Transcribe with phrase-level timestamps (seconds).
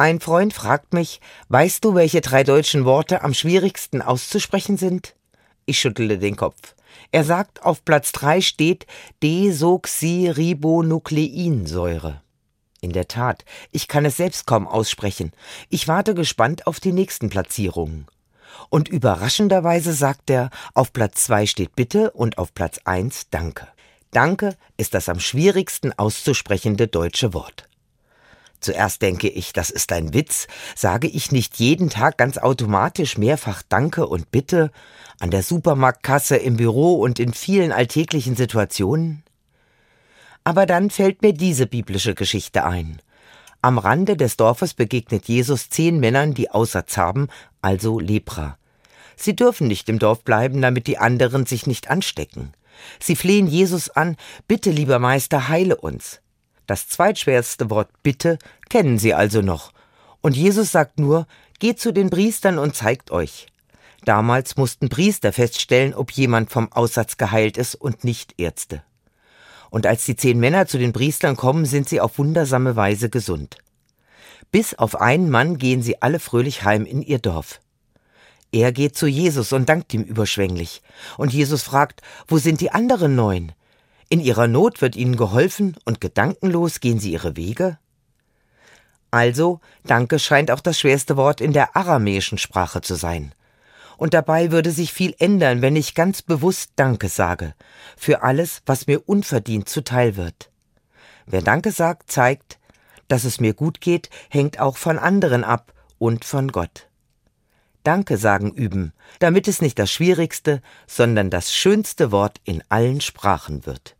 [0.00, 1.20] Ein Freund fragt mich,
[1.50, 5.14] weißt du, welche drei deutschen Worte am schwierigsten auszusprechen sind?
[5.66, 6.74] Ich schüttelte den Kopf.
[7.12, 8.86] Er sagt, auf Platz drei steht
[9.22, 12.22] Desoxyribonukleinsäure.
[12.80, 15.32] In der Tat, ich kann es selbst kaum aussprechen.
[15.68, 18.06] Ich warte gespannt auf die nächsten Platzierungen.
[18.70, 23.68] Und überraschenderweise sagt er, auf Platz zwei steht Bitte und auf Platz eins Danke.
[24.12, 27.66] Danke ist das am schwierigsten auszusprechende deutsche Wort.
[28.60, 30.46] Zuerst denke ich, das ist ein Witz.
[30.76, 34.70] Sage ich nicht jeden Tag ganz automatisch mehrfach Danke und Bitte
[35.18, 39.22] an der Supermarktkasse, im Büro und in vielen alltäglichen Situationen?
[40.44, 43.00] Aber dann fällt mir diese biblische Geschichte ein.
[43.62, 47.28] Am Rande des Dorfes begegnet Jesus zehn Männern, die Aussatz haben,
[47.60, 48.56] also Lepra.
[49.16, 52.52] Sie dürfen nicht im Dorf bleiben, damit die anderen sich nicht anstecken.
[52.98, 54.16] Sie flehen Jesus an,
[54.48, 56.20] bitte, lieber Meister, heile uns.
[56.70, 58.38] Das zweitschwerste Wort bitte
[58.68, 59.72] kennen sie also noch.
[60.20, 61.26] Und Jesus sagt nur,
[61.58, 63.48] geht zu den Priestern und zeigt euch.
[64.04, 68.84] Damals mussten Priester feststellen, ob jemand vom Aussatz geheilt ist und nicht Ärzte.
[69.70, 73.56] Und als die zehn Männer zu den Priestern kommen, sind sie auf wundersame Weise gesund.
[74.52, 77.58] Bis auf einen Mann gehen sie alle fröhlich heim in ihr Dorf.
[78.52, 80.82] Er geht zu Jesus und dankt ihm überschwänglich.
[81.16, 83.50] Und Jesus fragt, wo sind die anderen neun?
[84.12, 87.78] In ihrer Not wird ihnen geholfen und gedankenlos gehen sie ihre Wege?
[89.12, 93.32] Also, Danke scheint auch das schwerste Wort in der aramäischen Sprache zu sein.
[93.98, 97.54] Und dabei würde sich viel ändern, wenn ich ganz bewusst Danke sage,
[97.96, 100.50] für alles, was mir unverdient zuteil wird.
[101.26, 102.58] Wer Danke sagt, zeigt,
[103.06, 106.88] dass es mir gut geht, hängt auch von anderen ab und von Gott.
[107.84, 113.66] Danke sagen üben, damit es nicht das schwierigste, sondern das schönste Wort in allen Sprachen
[113.66, 113.96] wird.